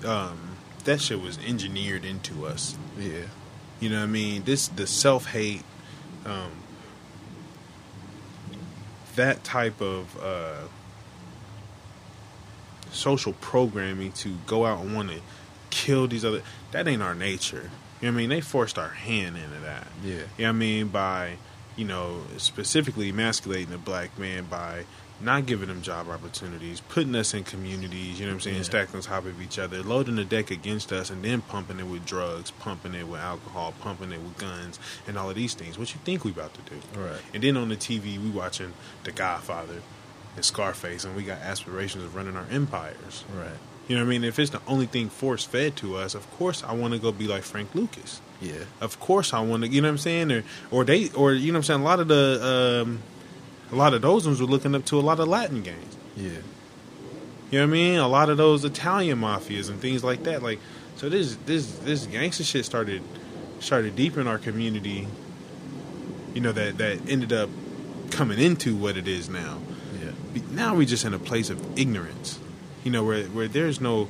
[0.04, 2.76] um, that shit was engineered into us.
[3.00, 3.28] Yeah.
[3.80, 4.44] You know what I mean?
[4.44, 5.64] This the self hate,
[6.26, 6.52] um,
[9.16, 10.68] that type of uh,
[12.92, 15.22] social programming to go out and want to
[15.70, 17.70] kill these other that ain't our nature.
[18.02, 18.30] You know what I mean?
[18.30, 19.88] They forced our hand into that.
[20.04, 20.14] Yeah.
[20.14, 20.88] You know what I mean?
[20.90, 21.38] By,
[21.76, 24.86] you know, specifically emasculating a black man by
[25.22, 28.64] not giving them job opportunities, putting us in communities, you know what I'm saying, Yeah.
[28.64, 31.86] stacking on top of each other, loading the deck against us, and then pumping it
[31.86, 34.78] with drugs, pumping it with alcohol, pumping it with guns,
[35.08, 35.80] and all of these things.
[35.80, 37.00] What you think we about to do?
[37.00, 37.22] Right.
[37.34, 38.74] And then on the TV, we watching
[39.06, 39.82] The Godfather
[40.36, 43.24] and Scarface, and we got aspirations of running our empires.
[43.34, 43.48] Right.
[43.88, 44.24] You know what I mean?
[44.24, 47.12] If it's the only thing force fed to us, of course I want to go
[47.12, 48.20] be like Frank Lucas.
[48.42, 48.54] Yeah.
[48.82, 50.32] Of course I want to, you know what I'm saying?
[50.32, 51.82] Or, or they, or you know what I'm saying?
[51.82, 53.00] A lot of the, um,
[53.72, 55.98] a lot of those ones were looking up to a lot of Latin gangs.
[56.18, 56.30] Yeah.
[57.52, 58.00] You know what I mean?
[58.00, 60.42] A lot of those Italian mafias and things like that.
[60.42, 60.60] Like,
[60.96, 63.04] so this, this, this gangster shit started,
[63.60, 65.08] started deep in our community.
[66.34, 67.50] You know that that ended up
[68.12, 69.58] coming into what it is now
[70.04, 70.42] Yeah.
[70.52, 72.40] now we just in a place of ignorance
[72.86, 74.08] you know where where there's no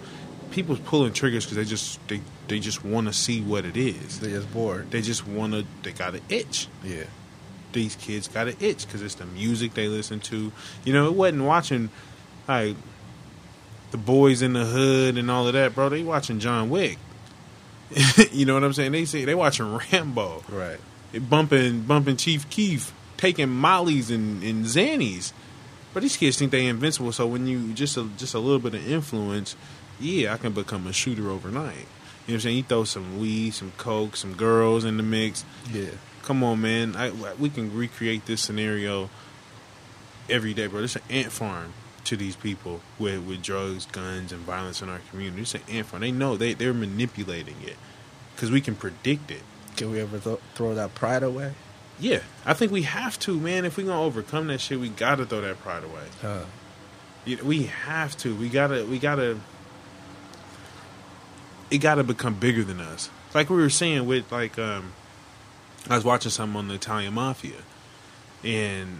[0.51, 4.19] people pulling triggers because they just they they just want to see what it is
[4.19, 4.91] They're just bored.
[4.91, 7.05] they just want to they got an itch Yeah.
[7.73, 10.51] these kids got an itch because it's the music they listen to
[10.83, 11.89] you know it wasn't watching
[12.47, 12.75] like
[13.91, 16.97] the boys in the hood and all of that bro they watching john wick
[18.31, 20.77] you know what i'm saying they say they watching rambo Right.
[21.11, 25.31] they bumping bumping Chief Keef, taking mollies and, and Xannies.
[25.95, 27.13] But these kids think they invincible.
[27.13, 29.55] So when you just a, just a little bit of influence,
[29.97, 31.73] yeah, I can become a shooter overnight.
[31.73, 31.85] You know
[32.25, 32.57] what I'm saying?
[32.57, 35.45] You throw some weed, some coke, some girls in the mix.
[35.71, 35.91] Yeah.
[36.23, 36.97] Come on, man.
[36.97, 39.09] I, we can recreate this scenario
[40.29, 40.83] every day, bro.
[40.83, 41.71] It's an ant farm
[42.03, 45.43] to these people with with drugs, guns, and violence in our community.
[45.43, 46.01] It's an ant farm.
[46.01, 47.77] They know they they're manipulating it
[48.35, 49.43] because we can predict it.
[49.77, 51.53] Can we ever th- throw that pride away?
[51.99, 53.65] Yeah, I think we have to, man.
[53.65, 56.03] If we're gonna overcome that shit, we gotta throw that pride away.
[56.21, 56.43] Huh.
[57.43, 58.35] We have to.
[58.35, 58.85] We gotta.
[58.85, 59.39] We gotta.
[61.71, 63.09] It gotta become bigger than us.
[63.33, 64.93] Like we were saying with like, um,
[65.89, 67.57] I was watching something on the Italian mafia,
[68.43, 68.99] and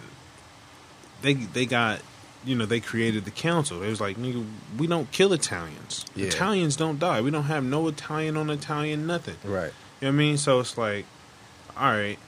[1.22, 2.00] they they got,
[2.44, 3.82] you know, they created the council.
[3.82, 4.44] It was like, nigga,
[4.78, 6.04] we don't kill Italians.
[6.14, 6.26] Yeah.
[6.26, 7.20] Italians don't die.
[7.20, 9.36] We don't have no Italian on Italian nothing.
[9.44, 9.72] Right.
[10.00, 10.36] You know what I mean?
[10.38, 11.06] So it's like,
[11.76, 12.18] all right,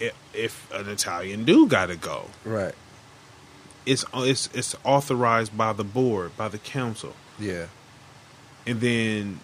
[0.00, 2.74] if, an Italian do gotta go, Right.
[3.86, 7.66] it's it's it's authorized by the board, by the council, Yeah.
[8.66, 9.40] and then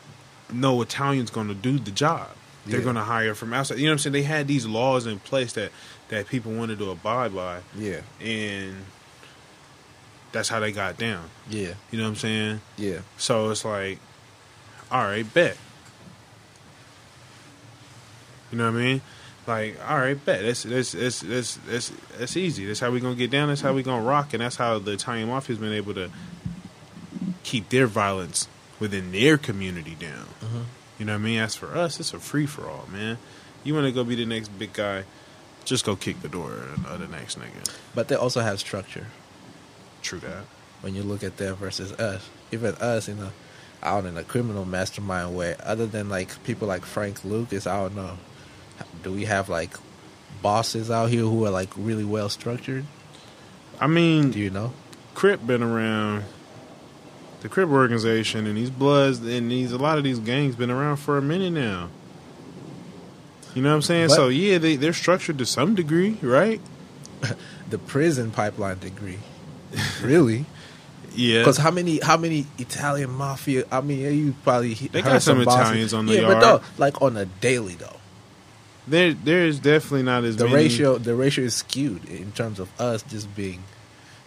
[0.53, 2.29] no Italian's gonna do the job.
[2.67, 2.85] They're Yeah.
[2.85, 3.79] gonna hire from outside.
[3.79, 4.13] You know what I'm saying?
[4.13, 5.73] They had these laws in place that
[6.09, 8.01] that people wanted to abide by, Yeah.
[8.21, 8.85] and
[10.33, 11.31] that's how they got down.
[11.49, 11.75] Yeah.
[11.91, 12.61] You know what I'm saying?
[12.77, 12.99] Yeah.
[13.17, 13.99] So it's like,
[14.91, 15.57] all right, bet.
[18.51, 19.01] You know what I mean?
[19.47, 20.43] Like, all right, bet.
[20.43, 22.67] That's that's that's that's that's, that's easy.
[22.67, 23.49] That's how we gonna get down.
[23.49, 26.11] That's how we gonna rock, and that's how the Italian mafia's been able to
[27.43, 28.49] keep their violence
[28.79, 30.27] within their community down.
[30.41, 30.61] Mm-hmm.
[30.99, 31.39] You know what I mean?
[31.41, 33.19] As for us, it's a free for all, man.
[33.65, 35.05] You want to go be the next big guy?
[35.65, 36.53] Just go kick the door
[36.87, 37.71] of the next nigga.
[37.95, 39.07] But they also have structure.
[40.03, 40.45] True that.
[40.81, 42.29] when you look at them versus us.
[42.53, 43.31] Even us, you know,
[43.83, 45.57] out in a criminal mastermind way.
[45.63, 48.19] Other than like people like Frank Lucas, I don't know.
[49.03, 49.75] Do we have like
[50.43, 52.85] bosses out here who are like really well structured?
[53.81, 54.73] I mean, Do you know?
[55.15, 56.25] Crip been around.
[57.43, 60.97] The Crip organization and these Bloods and these a lot of these gangs been around
[60.99, 61.89] for a minute now.
[63.55, 64.09] You know what I'm saying?
[64.09, 66.61] But- so yeah, they they're structured to some degree, right?
[67.71, 69.21] The prison pipeline degree,
[70.03, 70.45] really?
[71.15, 71.41] Yeah.
[71.41, 73.65] Because how many how many Italian mafia?
[73.71, 76.35] I mean, you probably They got some bosses- Italians on the yeah, yard.
[76.35, 77.97] but though, like on a daily though.
[78.91, 80.57] There there is definitely not as The many.
[80.57, 83.63] ratio the ratio is skewed in terms of us just being.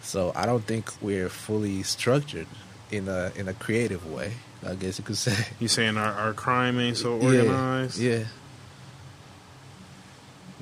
[0.02, 2.46] So I don't think we're fully structured
[2.90, 4.32] in a in a creative way.
[4.66, 5.36] I guess you could say.
[5.60, 7.98] You saying our, our crime ain't so organized?
[7.98, 8.24] Yeah.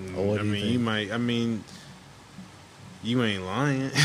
[0.00, 0.72] Mm, what I you mean, think?
[0.72, 1.10] you might.
[1.12, 1.64] I mean,
[3.02, 3.90] you ain't lying.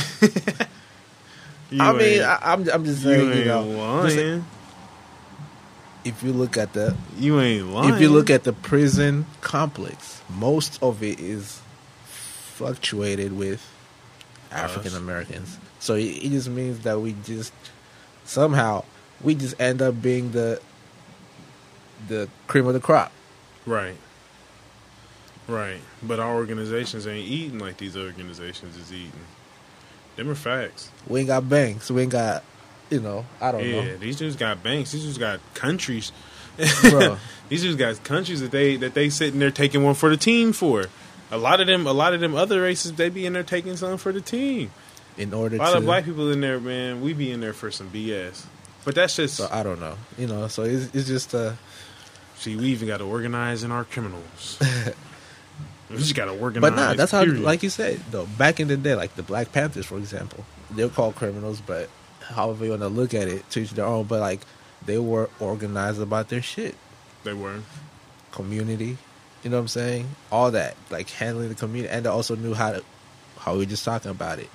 [1.69, 3.65] You I mean, I, I'm I'm just saying, you, ain't know,
[4.05, 4.45] just lying.
[6.07, 7.93] If you look at the you ain't lying.
[7.93, 11.61] if you look at the prison complex, most of it is
[12.05, 13.65] fluctuated with
[14.51, 15.57] African Americans.
[15.79, 17.53] So it, it just means that we just
[18.25, 18.83] somehow
[19.21, 20.61] we just end up being the
[22.07, 23.11] the cream of the crop.
[23.65, 23.97] Right.
[25.47, 25.79] Right.
[26.03, 29.11] But our organizations ain't eating like these organizations is eating.
[30.15, 30.91] Them are facts.
[31.07, 31.89] We ain't got banks.
[31.91, 32.43] We ain't got,
[32.89, 33.97] you know, I don't Yeah, know.
[33.97, 34.91] these dudes got banks.
[34.91, 36.11] These dudes got countries.
[36.89, 37.17] Bro.
[37.49, 40.53] these dudes got countries that they that they sitting there taking one for the team
[40.53, 40.85] for.
[41.31, 43.75] A lot of them, a lot of them other races, they be in there taking
[43.75, 44.71] something for the team.
[45.17, 47.01] In order A lot to, of black people in there, man.
[47.01, 48.45] We be in there for some BS.
[48.85, 49.95] But that's just so I don't know.
[50.17, 51.53] You know, so it's, it's just uh
[52.37, 54.57] see, we even got to organize in our criminals.
[55.89, 56.69] We just gotta organize.
[56.71, 57.43] But nah, that's how, period.
[57.43, 58.25] like you said, though.
[58.25, 61.89] Back in the day, like the Black Panthers, for example, they're called criminals, but
[62.29, 64.05] however you want to look at it, to each their own.
[64.05, 64.41] But like,
[64.85, 66.75] they were organized about their shit,
[67.23, 67.59] they were.
[68.31, 68.97] community.
[69.43, 70.07] You know what I'm saying?
[70.31, 72.83] All that, like handling the community, and they also knew how to,
[73.39, 74.49] how we were just talking about it,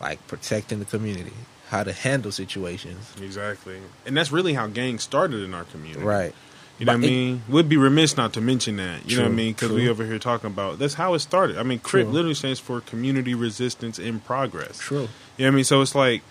[0.00, 1.32] like protecting the community,
[1.68, 3.12] how to handle situations.
[3.22, 6.04] Exactly, and that's really how gangs started in our community.
[6.04, 6.34] Right.
[6.78, 7.42] You know But what I it- mean?
[7.48, 9.08] We'd be remiss not to mention that.
[9.08, 9.54] You know what I mean?
[9.54, 11.56] Because we over here talking about that's how it started.
[11.56, 12.12] I mean, CRIP True.
[12.12, 14.76] literally stands for Community Resistance in Progress.
[14.78, 14.98] True.
[14.98, 15.64] You know what I mean?
[15.64, 16.22] So it's like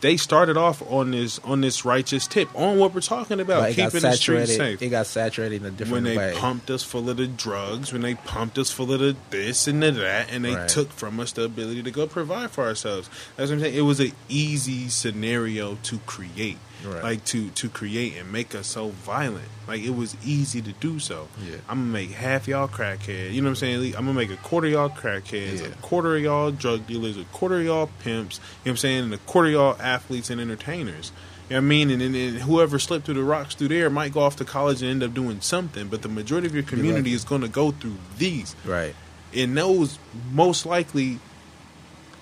[0.00, 3.92] they started off on this on this righteous tip on what we're talking about, got
[3.92, 4.80] keeping the streets safe.
[4.82, 6.16] It got saturated in a different way.
[6.16, 9.16] when they pumped us full of the drugs, when they pumped us full of the
[9.30, 10.68] this and the that, and they Right.
[10.68, 13.08] took from us the ability to go provide for ourselves.
[13.36, 13.74] That's what I'm saying.
[13.74, 17.02] It was an easy scenario to create, Right.
[17.02, 19.48] like to to create and make us so violent.
[19.66, 21.28] Like it was easy to do so.
[21.44, 21.56] Yeah.
[21.68, 23.32] I'm gonna make half y'all crackhead.
[23.32, 23.96] You know what I'm saying?
[23.96, 25.66] I'm gonna make a quarter of y'all crackheads, Yeah.
[25.68, 28.36] a quarter of y'all drug dealers, a quarter of y'all pimps.
[28.36, 29.04] You know what I'm saying?
[29.04, 31.12] And a quarter of y'all athletes and entertainers.
[31.48, 31.90] You know what I mean?
[31.90, 34.82] And then and whoever slipped through the rocks through there might go off to college
[34.82, 35.88] and end up doing something.
[35.88, 37.12] But the majority of your community lucky.
[37.14, 38.54] is going to go through these.
[38.64, 38.94] right.
[39.34, 39.98] And those
[40.32, 41.20] most likely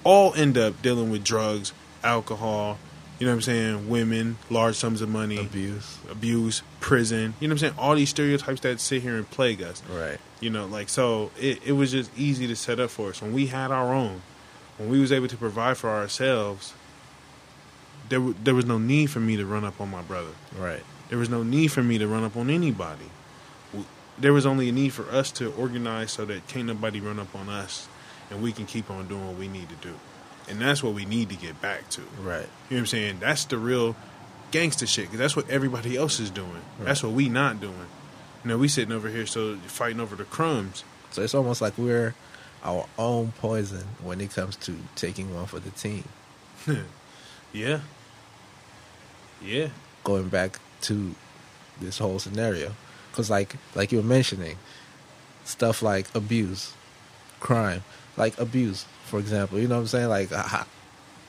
[0.05, 2.79] all end up dealing with drugs, alcohol,
[3.19, 3.89] you know what I'm saying?
[3.89, 5.99] Women, large sums of money, Abuse.
[6.11, 7.35] abuse, prison.
[7.41, 7.75] You know what I'm saying?
[7.79, 9.83] All these stereotypes that sit here and plague us.
[9.89, 10.19] Right.
[10.41, 13.23] You know, like so it, it was just easy to set up for us.
[13.23, 14.23] When we had our own,
[14.79, 16.75] when we was able to provide for ourselves,
[18.09, 20.33] there w- there was no need for me to run up on my brother.
[20.59, 20.83] Right.
[21.09, 23.11] There was no need for me to run up on anybody.
[24.19, 27.35] There was only a need for us to organize so that can't nobody run up
[27.35, 27.89] on us,
[28.31, 29.95] and we can keep on doing what we need to do.
[30.49, 32.03] And that's what we need to get back to.
[32.21, 32.41] Right.
[32.69, 33.17] You know what I'm saying?
[33.21, 33.97] That's the real
[34.51, 35.09] gangster shit.
[35.09, 36.63] Cause that's what everybody else is doing.
[36.79, 37.89] That's what we not doing.
[38.45, 40.85] You know, we sitting over here so fighting over the crumbs.
[41.11, 42.15] So it's almost like we're
[42.63, 46.05] our own poison when it comes to taking one for the team.
[47.55, 47.81] Yeah.
[49.41, 49.69] Yeah.
[50.03, 51.15] Going back to
[51.81, 52.73] this whole scenario,
[53.11, 54.59] because like like you were mentioning,
[55.45, 56.75] stuff like abuse,
[57.41, 57.85] crime,
[58.17, 59.61] like abuse, for example.
[59.61, 60.09] You know what I'm saying?
[60.09, 60.67] Like how,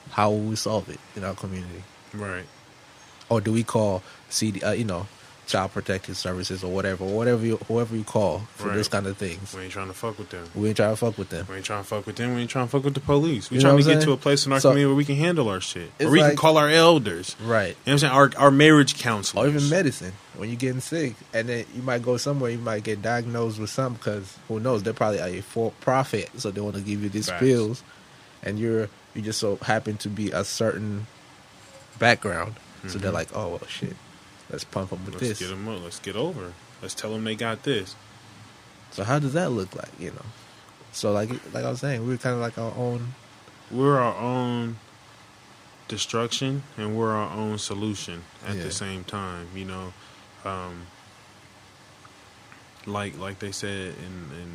[0.09, 1.83] how will we solve it in our community?
[2.15, 2.45] Right.
[3.29, 5.05] or do we call CD, uh, you know,
[5.45, 8.77] child protective services or whatever, or whatever you, whoever you call for Right.
[8.77, 9.53] this kind of things?
[9.53, 10.45] We ain't trying to fuck with them.
[10.55, 11.45] We ain't trying to fuck with them.
[11.49, 12.35] We ain't trying to fuck with them.
[12.35, 13.49] We ain't trying to fuck with the police.
[13.49, 15.15] We You trying to get to a place in our So- community where we can
[15.15, 15.91] handle our shit.
[15.99, 17.35] Or we can call our elders.
[17.43, 17.67] Right.
[17.67, 18.13] You know what I'm saying?
[18.13, 19.45] Our, our marriage counselors.
[19.45, 20.13] Or even medicine.
[20.35, 23.69] When you're getting sick, and then you might go somewhere, you might get diagnosed with
[23.69, 24.83] something because who knows?
[24.83, 27.39] They're probably a for profit, so they want to give you these Facts.
[27.39, 27.83] pills,
[28.43, 31.07] and you're you just so happen to be a certain
[31.99, 32.55] background,
[32.87, 33.15] so they're mm-hmm.
[33.15, 33.95] like, oh well, shit,
[34.49, 35.25] let's pump them with Mm-hmm.
[35.25, 35.49] Let's this.
[35.49, 35.83] get them up.
[35.83, 36.53] Let's get over.
[36.81, 37.95] Let's tell them they got this.
[38.91, 39.89] So how does that look like?
[39.99, 40.25] You know,
[40.91, 43.13] so like like I was saying, we're kind of like our own.
[43.71, 44.77] We're our own
[45.87, 48.63] destruction and we're our own solution at Yeah.
[48.63, 49.47] the same time.
[49.55, 49.93] You know,
[50.45, 50.85] um,
[52.85, 54.51] like like they said in in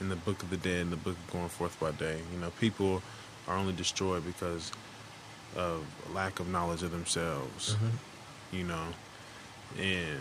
[0.00, 2.20] in the book of the dead, in the book of going forth by day.
[2.32, 3.02] You know, people
[3.48, 4.72] are only destroyed because
[5.56, 7.76] of lack of knowledge of themselves.
[8.52, 8.86] You know,
[9.78, 10.20] and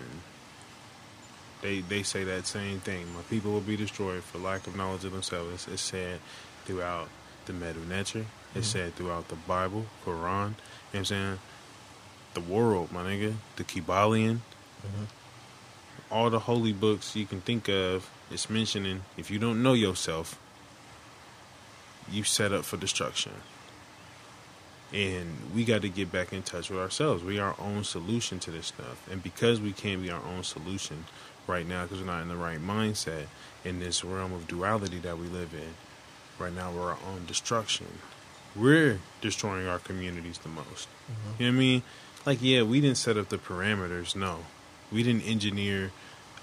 [1.61, 3.13] they they say that same thing.
[3.13, 5.67] My people will be destroyed for lack of knowledge of themselves.
[5.71, 6.19] It's, said
[6.65, 7.09] throughout
[7.45, 8.25] the Medu Neter.
[8.55, 8.77] It's mm-hmm.
[8.77, 10.13] said throughout the Bible, Quran.
[10.13, 10.55] You know
[10.91, 11.39] what I'm saying?
[12.33, 13.35] The world, my nigga.
[13.55, 14.39] The Kybalion.
[14.85, 15.03] Mm-hmm.
[16.09, 20.37] All the holy books you can think of, it's mentioning if you don't know yourself,
[22.11, 23.31] you set up for destruction.
[24.93, 27.23] And we got to get back in touch with ourselves.
[27.23, 29.07] We are our own solution to this stuff.
[29.09, 31.05] And because we can't be our own solution
[31.47, 33.27] right now, because we're not in the right mindset
[33.63, 35.73] in this realm of duality that we live in,
[36.43, 37.87] right now we're our own destruction.
[38.55, 40.89] We're destroying our communities the most.
[40.89, 41.43] Mm-hmm.
[41.43, 41.83] You know what I mean?
[42.25, 44.15] Like, yeah, we didn't set up the parameters.
[44.15, 44.39] No,
[44.91, 45.91] we didn't engineer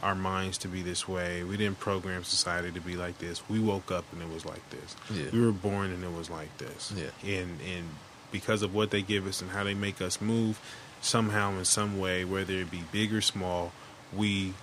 [0.02, 1.44] our minds to be this way.
[1.44, 3.48] We didn't program society to be like this.
[3.48, 4.96] We woke up and it was like this.
[5.12, 5.30] Yeah.
[5.32, 6.92] We were born and it was like this.
[6.96, 7.10] Yeah.
[7.28, 7.88] And and
[8.30, 10.60] because of what they give us and how they make us move,
[11.00, 13.72] somehow in some way, whether it be big or small,
[14.14, 14.54] we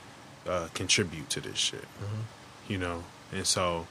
[0.48, 1.86] uh, contribute to this shit.
[2.68, 3.88] You know, and so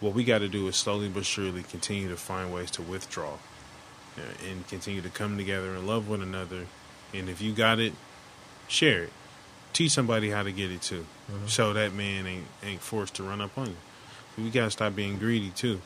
[0.00, 3.34] what we got to do is slowly but surely continue to find ways to withdraw
[4.16, 6.66] uh, and continue to come together and love one another.
[7.14, 7.92] And if you got it,
[8.68, 9.12] share it.
[9.72, 11.06] Teach somebody how to get it too,
[11.46, 13.76] so that man ain't ain't forced to run up on you.
[14.42, 15.80] We gotta stop being greedy too.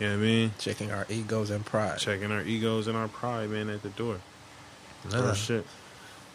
[0.00, 0.52] You know what I mean?
[0.58, 1.98] Checking our egos and pride.
[1.98, 4.18] Checking our egos and our pride, man, at the door.
[5.12, 5.64] Oh shit.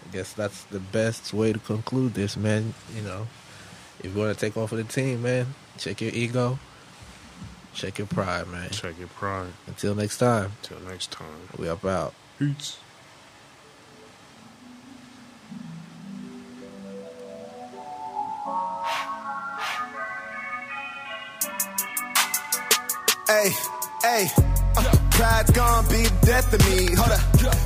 [0.10, 2.74] I guess that's the best way to conclude this, man.
[2.96, 3.28] You know,
[4.04, 5.48] If you want to take one for the team, man,
[5.78, 6.60] check your ego,
[7.74, 8.70] check your pride, man.
[8.72, 9.52] Check your pride.
[9.68, 11.48] Until next time, Until next time.
[11.58, 12.14] we up out.
[12.38, 12.78] Peace.
[23.44, 23.52] Hey,
[24.04, 24.28] hey.
[24.78, 26.96] Uh, pride's gonna be the death of me.
[26.96, 27.20] Hold up.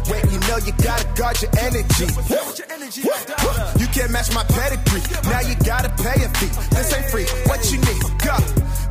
[0.10, 2.10] Wait, you know you gotta guard your energy.
[3.78, 5.06] You can't match my pedigree.
[5.30, 6.50] Now you gotta pay a fee.
[6.74, 7.26] This ain't free.
[7.46, 8.02] What you need?
[8.26, 8.38] Go,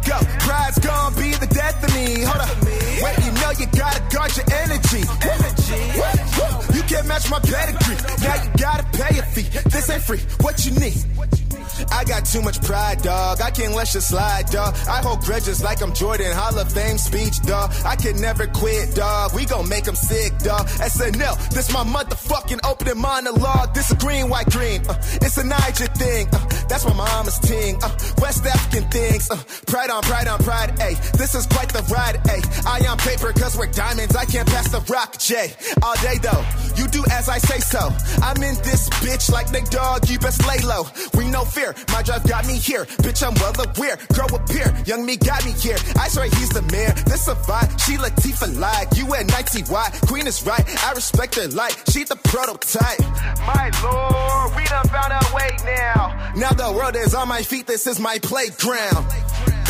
[0.07, 0.19] go.
[0.47, 2.23] Pride's gonna be the death of me.
[2.23, 2.55] Hold up.
[3.03, 5.03] Wait, you know you gotta guard your energy.
[6.71, 7.99] You can't match my pedigree.
[8.23, 9.51] Now you gotta pay a fee.
[9.75, 10.21] This ain't free.
[10.39, 11.03] What you need?
[11.91, 13.41] I got too much pride, dog.
[13.41, 14.75] I can't let you slide, dog.
[14.89, 17.73] I hold grudges like I'm Jordan Hall of Fame speech, dog.
[17.85, 19.35] I can never quit, dog.
[19.35, 20.67] We gon' make them sick, dog.
[20.69, 23.75] SNL, this my motherfucking opening monologue.
[23.75, 24.87] This a green, white, green.
[24.89, 26.29] Uh, it's a Niger thing.
[26.33, 27.79] Uh, that's my mama's ting.
[27.83, 29.31] Uh, West African things.
[29.31, 30.97] Uh, pride on pride on pride, ayy.
[31.13, 32.67] This is quite the ride, ayy.
[32.67, 34.17] I on paper cause we're diamonds.
[34.17, 35.53] I can't pass the rock, J.
[35.83, 36.45] All day though.
[36.77, 37.91] You do as I say so.
[38.23, 40.09] I'm in this bitch like Nate Dogg.
[40.09, 40.87] You best lay low.
[41.17, 41.75] We no fear.
[41.89, 42.85] My drive got me here.
[43.05, 43.97] Bitch, I'm well aware.
[44.13, 44.71] Grow up here.
[44.85, 45.79] Young me got me here.
[45.97, 46.93] I swear he's the mayor.
[47.09, 47.71] This a vibe.
[47.85, 48.89] She Latifah like.
[48.97, 49.89] You at 90 Y.
[50.07, 50.65] Queen is right.
[50.85, 51.77] I respect her like.
[51.91, 53.01] She the prototype.
[53.49, 56.33] My lord, we done found our way now.
[56.37, 57.67] Now the world is on my feet.
[57.67, 59.07] This is my playground.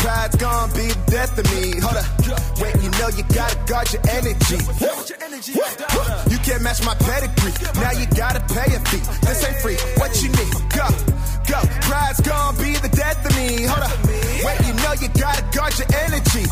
[0.01, 1.79] Pride's gonna be the death of me.
[1.79, 2.05] Hold up.
[2.61, 4.57] Wait, you know you gotta guard your energy.
[6.31, 7.53] You can't match my pedigree.
[7.81, 9.03] Now you gotta pay a fee.
[9.25, 9.77] This ain't free.
[9.97, 10.53] What you need?
[10.73, 10.87] Go,
[11.49, 11.59] go.
[11.87, 13.65] Pride's gonna be the death of me.
[13.65, 13.91] Hold up.
[14.45, 16.45] Wait, you know you gotta guard your energy.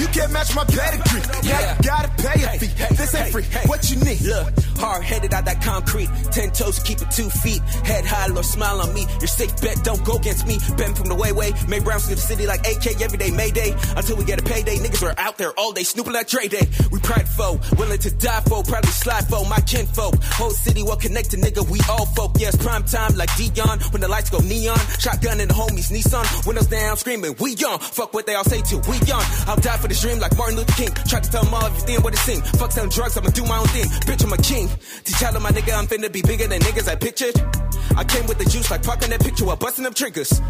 [0.00, 1.22] You can't match my pedigree.
[1.48, 2.72] Now you gotta pay a fee.
[2.96, 3.44] This ain't free.
[3.66, 4.20] What you need?
[4.22, 6.08] Look, hard headed out that concrete.
[6.30, 7.62] Ten toes, keep it two feet.
[7.84, 9.06] Head high, Lord, smile on me.
[9.20, 10.58] Your safe bet, don't go against me.
[10.76, 11.52] Bend from the way, way.
[11.78, 13.74] Rounds to the city like AK every day, Mayday.
[13.96, 14.76] Until we get a payday.
[14.76, 16.66] Niggas are out there all day, snooping like Dre Day.
[16.90, 20.14] We prideful, willing to die for, proudly slide for my kinfolk.
[20.34, 21.68] Whole city well connected, nigga.
[21.70, 22.32] We all folk.
[22.38, 23.92] Yes, prime time like Deion.
[23.92, 24.78] When the lights go neon.
[24.98, 26.46] Shotgun and the homies, Nissan.
[26.46, 27.78] Windows down, screaming, we young.
[27.78, 29.22] Fuck what they all say to, we young.
[29.46, 30.92] I'll die for this dream like Martin Luther King.
[31.06, 32.48] Try to tell them all everything what it seems.
[32.50, 33.84] Fuck selling drugs, I'ma do my own thing.
[34.08, 34.68] Bitch, I'm a king.
[35.04, 37.59] Teach all of my nigga, I'm finna be bigger than niggas I pictured.
[37.96, 40.40] I came with the juice like Park on that picture while busting up triggers.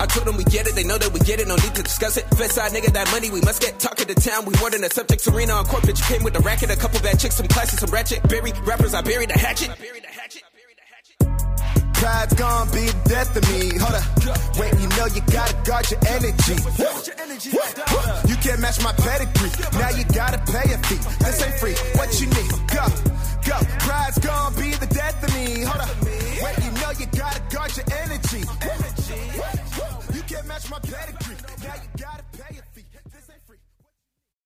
[0.00, 1.82] I told them we get it, they know that we get it, no need to
[1.82, 2.24] discuss it.
[2.34, 3.78] Fed side nigga, that money we must get.
[3.78, 5.22] Talking to town, we more than a subject.
[5.22, 7.90] Serena on court, bitch, came with a racket, a couple bad chicks, some classy, some
[7.90, 8.22] ratchet.
[8.28, 9.70] Bury rappers, I buried the hatchet.
[9.70, 10.42] I buried a hatchet.
[11.94, 13.78] Pride's gonna be the death of me.
[13.78, 14.58] Hold up.
[14.58, 16.56] Wait, you know you gotta guard your energy.
[18.28, 19.50] You can't match my pedigree.
[19.78, 21.00] Now you gotta pay a fee.
[21.24, 21.74] This ain't free.
[21.96, 22.50] What you need?
[22.68, 22.84] Go,
[23.44, 23.58] go.
[23.80, 25.64] Pride's gonna be the death of me.
[25.64, 26.02] Hold up.
[26.04, 28.42] Wait, you know you gotta guard your energy.
[28.62, 29.20] energy.
[30.14, 31.36] You can't match my pedigree.
[31.62, 32.23] Now you gotta.